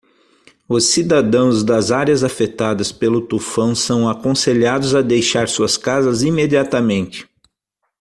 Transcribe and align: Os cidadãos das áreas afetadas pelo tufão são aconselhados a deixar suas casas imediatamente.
Os 0.67 0.85
cidadãos 0.85 1.63
das 1.63 1.91
áreas 1.91 2.23
afetadas 2.23 2.91
pelo 2.91 3.21
tufão 3.21 3.75
são 3.75 4.09
aconselhados 4.09 4.95
a 4.95 5.01
deixar 5.03 5.47
suas 5.47 5.77
casas 5.77 6.23
imediatamente. 6.23 7.29